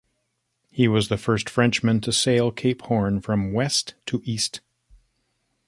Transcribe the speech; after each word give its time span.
He 0.71 0.87
was 0.87 1.09
the 1.09 1.17
first 1.19 1.47
Frenchman 1.47 2.01
to 2.01 2.11
sail 2.11 2.51
Cape 2.51 2.81
Horn 2.81 3.21
from 3.21 3.53
west 3.53 3.93
to 4.07 4.19
east. 4.25 4.61